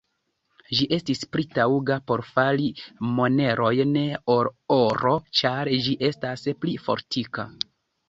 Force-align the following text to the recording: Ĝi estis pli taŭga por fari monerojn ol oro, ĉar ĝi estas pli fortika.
Ĝi 0.77 0.85
estis 0.95 1.19
pli 1.35 1.45
taŭga 1.57 1.97
por 2.13 2.23
fari 2.31 2.65
monerojn 3.21 3.95
ol 4.39 4.53
oro, 4.81 5.15
ĉar 5.43 5.75
ĝi 5.87 5.99
estas 6.13 6.51
pli 6.65 6.79
fortika. 6.91 7.51